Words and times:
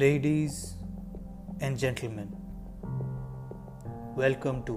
Ladies 0.00 0.76
and 1.60 1.76
gentlemen, 1.76 2.28
welcome 4.16 4.62
to 4.62 4.76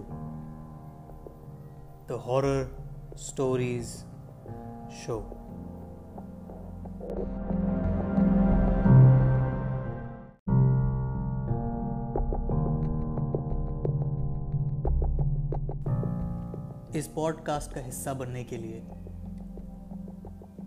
the 2.08 2.18
Horror 2.18 2.64
Stories 3.18 3.92
Show. 5.02 5.20
اس 16.94 17.14
podcast 17.14 17.74
کا 17.74 17.88
حصہ 17.88 18.10
بننے 18.18 18.44
کے 18.44 18.58
لیے 18.58 18.82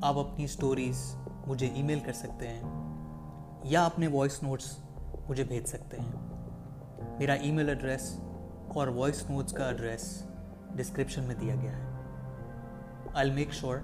آپ 0.02 0.18
اپنی 0.18 0.46
سٹوریز 0.46 1.04
مجھے 1.46 1.66
ای 1.66 1.82
میل 1.82 2.01
کر 2.01 2.12
سکتے 2.12 2.48
ہیں 2.48 2.76
یا 3.69 3.84
اپنے 3.84 4.06
وائس 4.06 4.43
نوٹس 4.43 4.79
مجھے 5.29 5.45
بھیج 5.45 5.66
سکتے 5.66 5.97
ہیں۔ 5.97 6.12
میرا 7.19 7.33
ای 7.33 7.51
میل 7.51 7.69
ایڈریس 7.69 8.20
اور 8.74 8.88
وائس 8.88 9.30
نوٹس 9.30 9.52
کا 9.52 9.66
ایڈریس 9.66 10.27
ڈسکرپشن 10.74 11.24
میں 11.24 11.34
دیا 11.34 11.55
گیا 11.55 11.77
ہے۔ 11.77 11.84
آئی 13.15 13.30
میک 13.30 13.52
شیور 13.52 13.79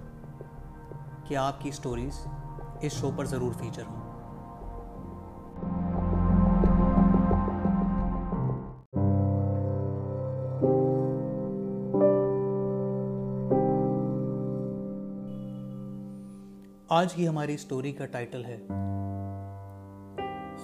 کہ 1.24 1.36
آپ 1.36 1.60
کی 1.60 1.70
سٹوریز 1.70 2.26
اس 2.80 2.92
شو 2.92 3.10
پر 3.16 3.24
ضرور 3.24 3.52
فیچر 3.52 3.82
ہوں۔ 3.90 4.02
آج 16.88 17.14
کی 17.14 17.28
ہماری 17.28 17.56
سٹوری 17.56 17.92
کا 17.92 18.06
ٹائٹل 18.06 18.44
ہے 18.44 18.56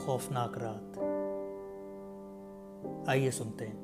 خوفناک 0.08 0.58
رات۔ 0.58 0.98
آئیے 3.08 3.30
سنتے 3.30 3.66
ہیں۔ 3.66 3.74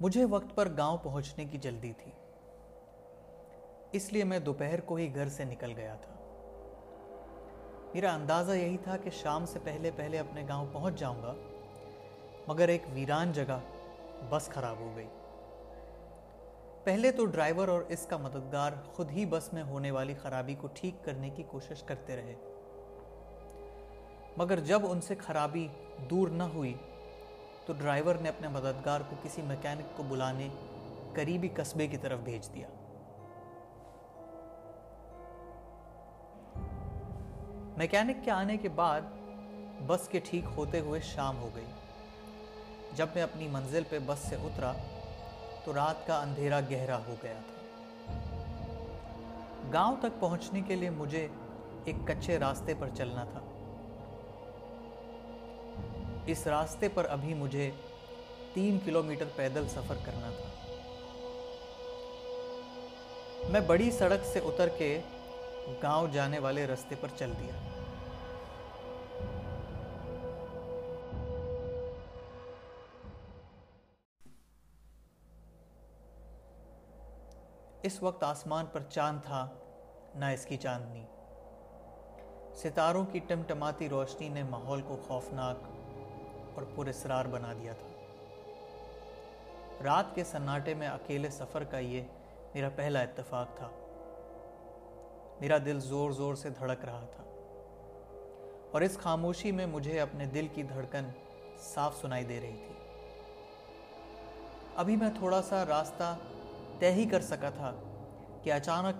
مجھے 0.00 0.24
وقت 0.24 0.56
پر 0.56 0.68
گاؤں 0.76 0.98
پہنچنے 1.02 1.44
کی 1.44 1.58
جلدی 1.58 1.92
تھی۔ 1.92 2.12
اس 3.92 4.12
لیے 4.12 4.24
میں 4.24 4.38
دوپہر 4.38 4.80
کو 4.80 4.94
ہی 4.94 5.14
گھر 5.14 5.28
سے 5.28 5.44
نکل 5.44 5.72
گیا 5.76 5.94
تھا۔ 5.94 6.14
میرا 7.94 8.14
اندازہ 8.14 8.52
یہی 8.52 8.76
تھا 8.76 8.96
کہ 8.96 9.10
شام 9.10 9.46
سے 9.46 9.58
پہلے 9.64 9.90
پہلے 9.96 10.18
اپنے 10.18 10.42
گاؤں 10.48 10.66
پہنچ 10.72 10.94
جاؤں 10.94 11.22
گا، 11.22 11.34
مگر 12.48 12.68
ایک 12.68 12.82
ویران 12.92 13.32
جگہ 13.32 13.60
بس 14.30 14.46
خراب 14.46 14.76
ہو 14.78 14.92
گئی۔ 14.96 15.08
پہلے 16.88 17.12
تو 17.12 17.26
ڈرائیور 17.26 17.68
اور 17.68 17.82
اس 17.88 18.06
کا 18.06 18.16
مددگار 18.16 18.72
خود 18.92 19.10
ہی 19.10 19.26
بس 19.26 19.52
میں 19.52 19.62
ہونے 19.62 19.90
والی 19.90 20.14
خرابی 20.14 20.54
کو 20.54 20.68
ٹھیک 20.74 21.04
کرنے 21.04 21.30
کی 21.30 21.42
کوشش 21.42 21.82
کرتے 21.82 22.16
رہے۔ 22.16 22.34
مگر 24.36 24.60
جب 24.60 24.80
ان 24.90 25.00
سے 25.00 25.14
خرابی 25.14 25.68
دور 26.10 26.28
نہ 26.28 26.42
ہوئی، 26.42 26.74
تو 27.66 27.72
ڈرائیور 27.72 28.14
نے 28.14 28.28
اپنے 28.28 28.48
مددگار 28.48 29.00
کو 29.10 29.16
کسی 29.22 29.42
میکینک 29.42 29.96
کو 29.96 30.02
بلانے 30.02 30.48
قریبی 31.14 31.48
قصبے 31.48 31.86
کی 31.86 31.96
طرف 31.96 32.18
بھیج 32.18 32.54
دیا۔ 32.54 32.68
میکینک 37.76 38.24
کے 38.24 38.30
آنے 38.30 38.56
کے 38.56 38.68
بعد 38.68 39.00
بس 39.86 40.08
کے 40.08 40.20
ٹھیک 40.24 40.44
ہوتے 40.56 40.80
ہوئے 40.80 41.00
شام 41.00 41.38
ہو 41.38 41.48
گئی۔ 41.54 41.66
جب 42.92 43.06
میں 43.14 43.22
اپنی 43.22 43.48
منزل 43.48 43.82
پہ 43.88 43.98
بس 44.06 44.18
سے 44.18 44.36
اترا 44.36 44.72
تو 45.68 45.74
رات 45.74 46.06
کا 46.06 46.20
اندھیرا 46.20 46.60
گہرا 46.70 46.98
ہو 46.98 47.14
گیا 47.22 47.32
تھا۔ 47.32 48.12
گاؤں 49.72 49.96
تک 49.98 50.20
پہنچنے 50.20 50.60
کے 50.60 50.76
لیے 50.76 50.90
مجھے 50.90 51.28
ایک 51.84 51.96
کچے 52.06 52.38
راستے 52.38 52.74
پر 52.78 52.88
چلنا 52.96 53.24
تھا۔ 53.24 53.40
اس 56.26 56.46
راستے 56.46 56.88
پر 56.88 57.06
ابھی 57.10 57.34
مجھے 57.34 57.70
تین 58.54 58.78
کلومیٹر 58.84 59.24
پیدل 59.36 59.68
سفر 59.68 59.94
کرنا 60.04 60.30
تھا۔ 60.36 60.48
میں 63.48 63.60
بڑی 63.60 63.90
سڑک 63.90 64.26
سے 64.32 64.38
اتر 64.38 64.68
کے 64.68 65.00
گاؤں 65.82 66.08
جانے 66.12 66.38
والے 66.38 66.66
رستے 66.66 66.94
پر 67.00 67.08
چل 67.16 67.32
دیا۔ 67.38 67.67
اس 77.88 78.02
وقت 78.02 78.22
آسمان 78.22 78.66
پر 78.66 78.82
چاند 78.82 79.18
تھا، 79.24 79.48
نہ 80.14 80.24
اس 80.24 80.46
کی 80.46 80.56
چاندنی۔ 80.56 81.04
ستاروں 82.54 83.04
کی 83.04 83.18
ٹمٹماتی 83.18 83.88
روشنی 83.88 84.28
نے 84.28 84.42
ماحول 84.42 84.82
کو 84.82 84.96
خوفناک 85.06 85.56
اور 86.54 86.62
پر 86.76 86.86
اسرار 86.86 87.24
بنا 87.24 87.52
دیا 87.52 87.72
تھا۔ 87.72 87.88
رات 89.84 90.04
کے 90.14 90.24
سناٹے 90.24 90.74
میں 90.74 90.88
اکیلے 90.88 91.30
سفر 91.30 91.64
کا 91.64 91.78
یہ 91.78 92.02
میرا 92.54 92.68
پہلا 92.76 93.00
اتفاق 93.00 93.46
تھا۔ 93.54 93.68
میرا 95.40 95.58
دل 95.64 95.80
زور 95.80 96.10
زور 96.10 96.34
سے 96.34 96.50
دھڑک 96.50 96.84
رہا 96.84 97.04
تھا۔ 97.16 97.24
اور 98.72 98.80
اس 98.80 98.98
خاموشی 98.98 99.52
میں 99.52 99.66
مجھے 99.66 100.00
اپنے 100.00 100.24
دل 100.24 100.48
کی 100.54 100.62
دھڑکن 100.62 101.04
صاف 101.60 101.96
سنائی 102.00 102.24
دے 102.24 102.40
رہی 102.40 102.66
تھی۔ 102.66 102.74
ابھی 104.76 104.96
میں 104.96 105.10
تھوڑا 105.18 105.42
سا 105.42 105.64
راستہ 105.66 106.16
طے 106.78 106.92
ہی 106.92 107.04
کر 107.04 107.20
سکا 107.20 107.50
تھا 107.50 107.72
کہ 108.42 108.52
اچانک 108.52 108.96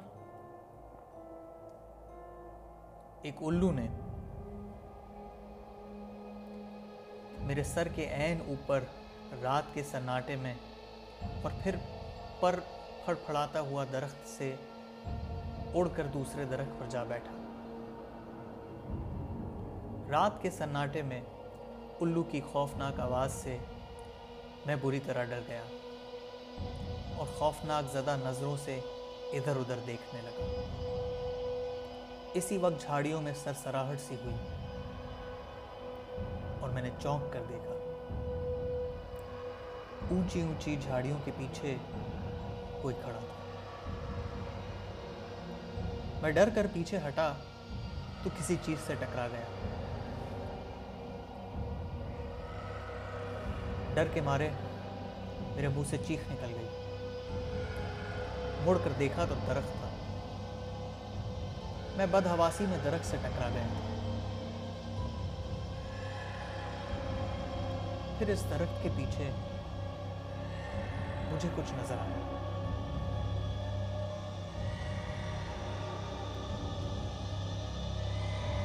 ایک 3.22 3.34
الو 3.40 3.72
نے 3.72 3.86
میرے 7.38 7.62
سر 7.62 7.88
کے 7.94 8.08
عین 8.08 8.40
اوپر 8.46 8.84
رات 9.42 9.62
کے 9.74 9.82
سناٹے 9.82 10.36
میں 10.36 10.54
اور 11.42 11.50
پھر 11.62 11.76
پر 12.40 12.60
پھڑ 13.04 13.14
پھڑاتا 13.26 13.60
ہوا 13.60 13.84
درخت 13.92 14.28
سے 14.28 14.54
اڑ 15.74 15.88
کر 15.96 16.06
دوسرے 16.06 16.44
درخت 16.44 16.80
پر 16.80 16.86
جا 16.90 17.04
بیٹھا۔ 17.04 17.34
رات 20.10 20.42
کے 20.42 20.50
سناٹے 20.50 21.02
میں 21.02 21.20
الو 22.00 22.22
کی 22.22 22.40
خوفناک 22.52 23.00
آواز 23.00 23.32
سے 23.32 23.58
میں 24.66 24.76
بری 24.80 25.00
طرح 25.00 25.24
ڈر 25.24 25.40
گیا۔ 25.48 25.64
اور 27.18 27.26
خوفناک 27.38 27.92
زدہ 27.92 28.16
نظروں 28.24 28.56
سے 28.64 28.80
ادھر 29.32 29.56
ادھر 29.56 29.78
دیکھنے 29.86 30.20
لگا۔ 30.24 30.44
اسی 32.34 32.58
وقت 32.58 32.80
جھاڑیوں 32.80 33.22
میں 33.22 33.32
سر 33.42 33.52
سراہٹ 33.62 34.00
سی 34.00 34.16
ہوئی 34.24 34.36
اور 36.60 36.70
میں 36.70 36.82
نے 36.82 36.90
چونک 37.02 37.32
کر 37.32 37.42
دیکھا۔ 37.48 37.74
اونچی 40.10 40.42
اونچی 40.42 40.76
جھاڑیوں 40.76 41.18
کے 41.24 41.30
پیچھے 41.36 41.76
کوئی 42.82 42.94
کھڑا 43.02 43.18
تھا۔ 43.18 43.34
میں 46.22 46.30
ڈر 46.30 46.48
کر 46.54 46.66
پیچھے 46.72 46.98
ہٹا 46.98 47.32
تو 48.22 48.30
کسی 48.38 48.56
چیز 48.64 48.78
سے 48.86 48.94
ٹکرا 48.94 49.28
گیا۔ 49.28 49.44
ڈر 53.94 54.06
کے 54.12 54.20
مارے 54.20 54.48
میرے 55.54 55.68
منہ 55.68 55.84
سے 55.90 55.96
چیخ 56.06 56.20
نکل 56.32 56.52
گئی۔ 56.54 56.87
مڑ 58.64 58.78
کر 58.84 58.90
دیکھا 58.98 59.24
تو 59.28 59.34
درخت 59.46 59.80
تھا۔ 59.80 59.88
میں 61.96 62.06
بد 62.10 62.26
حواسی 62.26 62.66
میں 62.68 62.78
درخت 62.84 63.06
سے 63.06 63.16
ٹکرا 63.16 63.48
گیا۔ 63.48 63.62
تھا 63.62 63.84
پھر 68.18 68.28
اس 68.28 68.44
درخت 68.50 68.82
کے 68.82 68.88
پیچھے 68.96 69.30
مجھے 71.32 71.48
کچھ 71.56 71.72
نظر 71.72 71.94
آیا۔ 71.94 72.24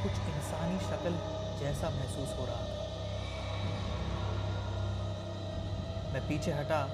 کچھ 0.04 0.20
انسانی 0.26 0.78
شکل 0.88 1.14
جیسا 1.58 1.88
محسوس 1.88 2.38
ہو 2.38 2.46
رہا 2.46 2.54
تھا۔ 2.54 2.80
میں 6.12 6.20
پیچھے 6.26 6.52
ہٹا 6.52 6.86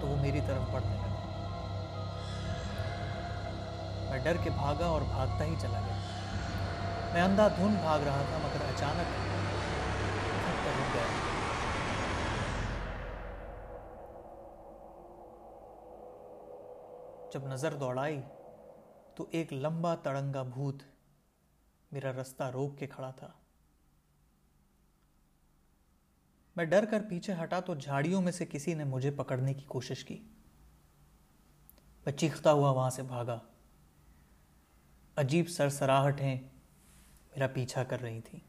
تو 0.00 0.06
وہ 0.06 0.16
میری 0.16 0.40
طرف 0.46 0.70
بڑھنے 0.72 0.96
لگا۔ 0.96 1.11
میں 4.12 4.20
ڈر 4.24 4.36
کے 4.44 4.50
بھاگا 4.50 4.86
اور 4.86 5.00
بھاگتا 5.00 5.44
ہی 5.44 5.54
چلا 5.60 5.78
گیا۔ 5.86 5.94
میں 7.12 7.22
اندھا 7.22 7.48
دھن 7.48 7.74
بھاگ 7.74 8.00
رہا 8.00 8.22
تھا 8.30 8.38
مگر 8.38 8.66
اچانک 8.68 9.22
گیا۔ 10.94 11.06
جب 17.32 17.46
نظر 17.46 17.72
دوڑائی 17.72 18.20
تو 19.14 19.26
ایک 19.30 19.52
لمبا 19.52 19.94
تڑنگا 19.94 20.42
بھوت 20.42 20.82
میرا 21.92 22.12
رستہ 22.12 22.42
روک 22.42 22.78
کے 22.78 22.86
کھڑا 22.86 23.10
تھا۔ 23.10 23.28
میں 26.56 26.64
ڈر 26.64 26.84
کر 26.84 27.02
پیچھے 27.08 27.34
ہٹا 27.42 27.60
تو 27.60 27.74
جھاڑیوں 27.74 28.22
میں 28.22 28.32
سے 28.32 28.46
کسی 28.46 28.74
نے 28.74 28.84
مجھے 28.84 29.10
پکڑنے 29.10 29.54
کی 29.54 29.64
کوشش 29.68 30.04
کی۔ 30.04 30.18
میں 32.06 32.12
چیختا 32.12 32.52
ہوا 32.52 32.70
وہاں 32.70 32.90
سے 32.90 33.02
بھاگا۔ 33.02 33.38
عجیب 35.16 35.48
سرسراہٹیں 35.48 36.36
میرا 37.30 37.46
پیچھا 37.46 37.84
کر 37.84 38.00
رہی 38.00 38.20
تھیں۔ 38.20 38.40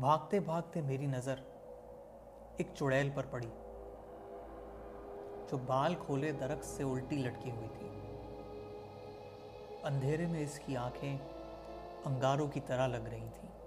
بھاگتے 0.00 0.40
بھاگتے 0.40 0.80
میری 0.80 1.06
نظر 1.06 1.34
ایک 2.56 2.66
چڑیل 2.74 3.10
پر 3.14 3.26
پڑی، 3.30 3.50
جو 5.50 5.58
بال 5.58 5.94
کھولے 5.94 6.32
درخت 6.32 6.64
سے 6.64 6.82
الٹی 6.82 7.16
لٹکی 7.16 7.50
ہوئی 7.50 7.68
تھی۔ 7.78 7.88
اندھیرے 9.84 10.26
میں 10.26 10.42
اس 10.42 10.60
کی 10.66 10.76
آنکھیں 10.76 11.18
انگاروں 12.04 12.48
کی 12.48 12.60
طرح 12.60 12.86
لگ 12.86 13.08
رہی 13.10 13.28
تھیں۔ 13.34 13.65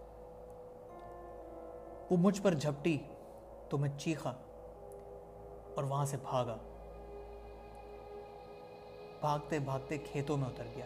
وہ 2.09 2.17
مجھ 2.17 2.41
پر 2.41 2.53
جھپٹی، 2.53 2.97
تو 3.69 3.77
میں 3.77 3.89
چیخا 3.97 4.29
اور 5.75 5.83
وہاں 5.83 6.05
سے 6.05 6.17
بھاگا۔ 6.17 6.57
بھاگتے 9.19 9.59
بھاگتے 9.59 9.97
کھیتوں 9.97 10.37
میں 10.37 10.47
اتر 10.47 10.65
گیا۔ 10.75 10.85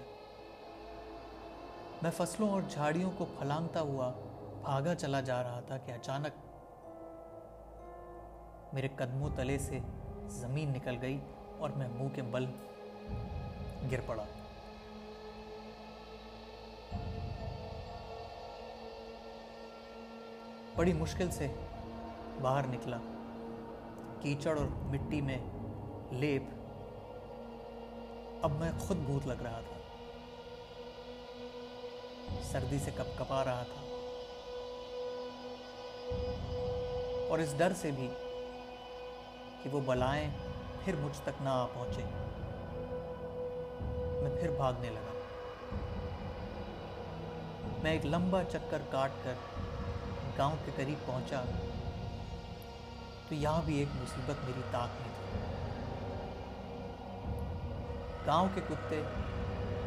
میں 2.02 2.12
فصلوں 2.18 2.50
اور 2.50 2.62
جھاڑیوں 2.70 3.12
کو 3.18 3.26
پھلانگتا 3.40 3.82
ہوا 3.82 4.12
بھاگا 4.62 4.96
چلا 4.96 5.22
جا 5.22 5.44
رہا 5.44 5.60
تھا 5.60 5.78
کہ 5.78 5.92
اچانک 5.92 6.34
میرے 8.74 8.88
قدموں 8.96 9.30
تلے 9.36 9.58
سے 9.58 9.80
زمین 10.28 10.70
نکل 10.70 10.96
گئی 11.02 11.20
اور 11.58 11.70
میں 11.70 11.88
منہ 11.88 12.16
کے 12.16 12.22
بل 12.22 12.46
گر 13.92 14.00
پڑا۔ 14.06 14.24
بڑی 20.76 20.94
مشکل 20.94 21.32
سے 21.32 21.48
باہر 22.42 22.68
نکلا۔ 22.68 22.98
کیچڑ 24.22 24.58
اور 24.58 24.66
مٹی 24.66 25.22
میں 25.22 25.38
لیپ۔ 26.12 26.44
اب 28.42 28.52
میں 28.52 28.72
خود 28.80 28.98
بھوت 28.98 29.28
لگ 29.28 29.42
رہا 29.44 29.62
تھا۔ 29.70 29.80
سردی 32.44 32.80
سے 32.80 32.92
کپ 32.98 33.20
کپا 33.20 33.44
رہا 33.44 33.64
تھا۔ 33.64 33.82
اور 37.30 37.40
اس 37.40 37.54
ڈر 37.58 37.74
سے 37.76 37.92
بھی 37.92 38.08
کہ 39.64 39.70
وہ 39.70 39.82
بلائیں 39.86 40.30
پھر 40.86 40.96
مجھ 40.96 41.22
تک 41.22 41.42
نہ 41.42 41.50
آ 41.50 41.66
پہنچے۔ 41.66 42.02
میں 44.22 44.42
پھر 44.42 44.50
بھاگنے 44.50 44.90
لگا۔ 44.90 45.20
میں 47.84 47.92
ایک 47.92 48.06
لمبا 48.06 48.44
چکر 48.44 48.82
کاٹ 48.92 49.12
کر 49.24 49.34
گاؤں 50.38 50.56
کے 50.66 50.72
قریب 50.76 51.08
پہنچا 51.08 51.42
تو 53.30 53.36
یہاں 53.36 53.62
بھی 53.66 53.78
ایک 53.78 53.88
مصیبت 53.96 54.46
میری 54.46 54.62
طاق 54.72 54.90
میں 55.02 55.10
تھی۔ 55.16 55.40
گاؤں 58.28 58.48
کے 58.56 58.62
کتے 58.70 59.02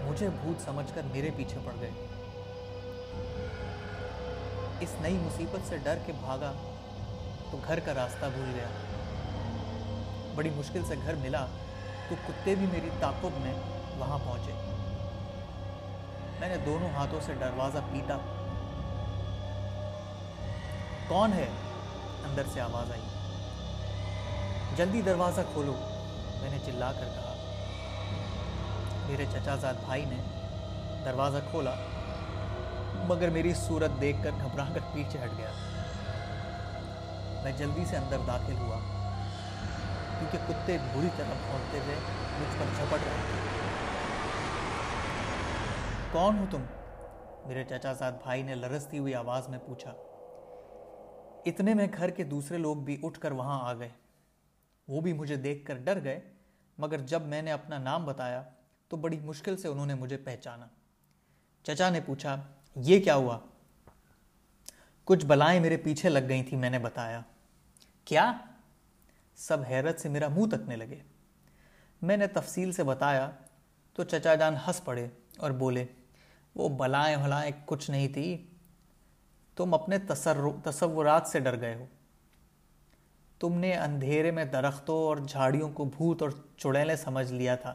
مجھے 0.04 0.28
بھوت 0.42 0.62
سمجھ 0.64 0.94
کر 0.94 1.02
میرے 1.12 1.30
پیچھے 1.36 1.58
پڑ 1.64 1.72
گئے۔ 1.80 1.90
اس 4.80 4.94
نئی 5.00 5.14
مصیبت 5.14 5.68
سے 5.68 5.76
ڈر 5.78 5.98
کے 6.06 6.12
بھاگا 6.20 6.52
تو 7.50 7.58
گھر 7.66 7.80
کا 7.80 7.94
راستہ 7.94 8.26
بھول 8.34 8.52
گیا۔ 8.54 8.68
بڑی 10.34 10.50
مشکل 10.50 10.80
سے 10.88 10.94
گھر 11.04 11.14
ملا 11.14 11.46
تو 12.08 12.14
کتے 12.28 12.54
بھی 12.54 12.66
میری 12.72 12.90
تعقب 13.00 13.30
میں 13.38 13.54
وہاں 13.98 14.18
پہنچے۔ 14.24 14.52
میں 16.40 16.48
نے 16.48 16.56
دونوں 16.56 16.88
ہاتھوں 16.88 17.20
سے 17.20 17.34
دروازہ 17.40 17.78
پیٹا۔ 17.92 18.35
کون 21.08 21.32
ہے؟ 21.32 21.46
اندر 22.24 22.42
سے 22.52 22.60
آواز 22.60 22.92
آئی۔ 22.92 23.00
جلدی 24.76 25.02
دروازہ 25.02 25.40
کھولو، 25.52 25.74
میں 26.40 26.50
نے 26.50 26.58
چلا 26.66 26.92
کر 26.92 27.04
کہا۔ 27.14 27.34
میرے 29.06 29.24
چچا 29.32 29.56
زاد 29.56 29.74
بھائی 29.84 30.04
نے 30.04 30.16
دروازہ 31.04 31.38
کھولا، 31.50 31.74
مگر 33.08 33.30
میری 33.30 33.54
صورت 33.54 33.90
دیکھ 34.00 34.18
کر 34.24 34.30
گھبرا 34.42 34.64
کر 34.74 34.80
پیچھے 34.92 35.18
ہٹ 35.24 35.38
گیا۔ 35.38 35.50
میں 37.42 37.52
جلدی 37.52 37.84
سے 37.84 37.96
اندر 37.96 38.16
داخل 38.26 38.52
ہوا، 38.52 38.78
کیونکہ 40.18 40.38
کتے 40.48 40.78
بری 40.94 41.08
طرح 41.16 41.34
پھونکتے 41.46 41.78
ہوئے 41.78 41.96
مجھ 42.38 42.58
پر 42.58 42.66
جھپٹ 42.76 42.92
رہے 42.92 43.22
تھے۔ 43.30 43.38
کون 46.12 46.38
ہو 46.38 46.44
تم؟ 46.50 46.62
میرے 47.46 47.64
چچا 47.64 47.92
زاد 47.92 48.12
بھائی 48.22 48.42
نے 48.42 48.54
لرستی 48.54 48.98
ہوئی 48.98 49.14
آواز 49.14 49.48
میں 49.48 49.58
پوچھا۔ 49.66 49.94
اتنے 51.46 51.74
میں 51.74 51.86
گھر 51.96 52.10
کے 52.10 52.24
دوسرے 52.24 52.58
لوگ 52.58 52.76
بھی 52.76 52.96
اٹھ 53.02 53.20
کر 53.20 53.32
وہاں 53.32 53.68
آ 53.68 53.74
گئے۔ 53.74 53.88
وہ 54.88 55.00
بھی 55.00 55.12
مجھے 55.12 55.36
دیکھ 55.36 55.64
کر 55.64 55.76
ڈر 55.78 56.04
گئے، 56.04 56.20
مگر 56.78 56.98
جب 56.98 57.22
میں 57.22 57.42
نے 57.42 57.52
اپنا 57.52 57.78
نام 57.78 58.04
بتایا 58.04 58.42
تو 58.88 58.96
بڑی 58.96 59.20
مشکل 59.20 59.56
سے 59.56 59.68
انہوں 59.68 59.86
نے 59.86 59.94
مجھے 59.94 60.16
پہچانا۔ 60.16 60.66
چچا 61.62 61.90
نے 61.90 62.00
پوچھا، 62.06 62.42
یہ 62.76 63.00
کیا 63.00 63.14
ہوا؟ 63.14 63.38
کچھ 65.04 65.26
بلائیں 65.26 65.60
میرے 65.60 65.76
پیچھے 65.76 66.08
لگ 66.08 66.18
گئی 66.28 66.42
تھی 66.42 66.56
میں 66.56 66.70
نے 66.70 66.78
بتایا۔ 66.78 67.20
کیا؟ 68.04 68.32
سب 69.36 69.58
حیرت 69.70 70.00
سے 70.00 70.08
میرا 70.08 70.28
منہ 70.28 70.56
تکنے 70.56 70.76
لگے۔ 70.76 70.98
میں 72.02 72.16
نے 72.16 72.26
تفصیل 72.26 72.72
سے 72.72 72.82
بتایا 72.82 73.30
تو 73.92 74.04
چچا 74.04 74.34
جان 74.34 74.54
ہنس 74.66 74.84
پڑے 74.84 75.08
اور 75.38 75.50
بولے، 75.50 75.84
وہ 76.54 76.68
بلائیں 76.68 77.16
بلائیں 77.16 77.52
کچھ 77.64 77.90
نہیں 77.90 78.08
تھی 78.08 78.50
تم 79.56 79.74
اپنے 79.74 79.98
تصورات 80.64 81.26
سے 81.26 81.40
ڈر 81.40 81.60
گئے 81.60 81.74
ہو۔ 81.74 81.86
تم 83.38 83.54
نے 83.54 83.76
اندھیرے 83.76 84.30
میں 84.30 84.44
درختوں 84.44 84.96
اور 84.96 85.16
جھاڑیوں 85.16 85.70
کو 85.70 85.84
بھوت 85.84 86.22
اور 86.22 86.30
چڑیلے 86.56 86.96
سمجھ 86.96 87.32
لیا 87.32 87.56
تھا۔ 87.56 87.74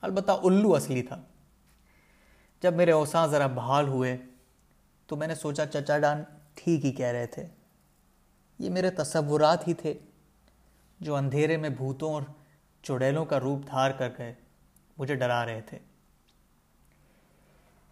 البتہ 0.00 0.32
الو 0.32 0.74
اصلی 0.74 1.02
تھا۔ 1.02 1.22
جب 2.62 2.74
میرے 2.74 2.92
اوساں 2.92 3.26
ذرا 3.26 3.46
بحال 3.46 3.88
ہوئے 3.88 4.16
تو 5.06 5.16
میں 5.16 5.26
نے 5.26 5.34
سوچا 5.34 5.66
چچا 5.66 5.98
ڈان 5.98 6.22
ٹھیک 6.54 6.84
ہی 6.84 6.92
کہہ 6.92 7.06
رہے 7.06 7.26
تھے۔ 7.26 7.46
یہ 8.58 8.70
میرے 8.70 8.90
تصورات 8.90 9.68
ہی 9.68 9.74
تھے 9.74 9.94
جو 11.00 11.16
اندھیرے 11.16 11.56
میں 11.56 11.70
بھوتوں 11.70 12.14
اور 12.14 12.22
چڑیلوں 12.82 13.24
کا 13.24 13.40
روپ 13.40 13.66
دھار 13.66 13.90
کر 13.90 14.08
گئے 14.18 14.34
مجھے 14.98 15.14
ڈرا 15.14 15.46
رہے 15.46 15.60
تھے۔ 15.60 15.78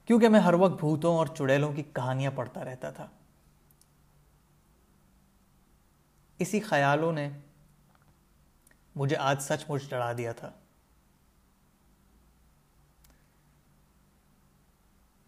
کیونکہ 0.04 0.28
میں 0.28 0.40
ہر 0.40 0.54
وقت 0.54 0.80
بھوتوں 0.80 1.16
اور 1.16 1.26
چڑیلوں 1.26 1.72
کی 1.72 1.82
کہانیاں 1.82 2.30
پڑھتا 2.34 2.64
رہتا 2.64 2.90
تھا۔ 2.90 3.06
اسی 6.38 6.60
خیالوں 6.60 7.12
نے 7.12 7.30
مجھے 8.96 9.16
آج 9.16 9.42
سچ 9.42 9.64
مچ 9.68 9.90
ڈرا 9.90 10.12
دیا 10.12 10.32
تھا۔ 10.32 10.50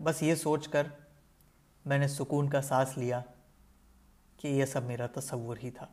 بس 0.03 0.23
یہ 0.23 0.35
سوچ 0.35 0.69
کر 0.69 0.87
میں 1.85 1.99
نے 1.99 2.09
سکون 2.09 2.49
کا 2.49 2.63
سانس 2.63 2.99
لیا 2.99 3.21
کہ 4.37 4.49
یہ 4.49 4.65
سب 4.65 4.83
میرا 4.83 5.07
تصور 5.07 5.57
ہی 5.63 5.71
تھا۔ 5.71 5.87